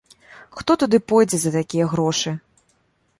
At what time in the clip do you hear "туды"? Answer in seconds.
0.83-0.97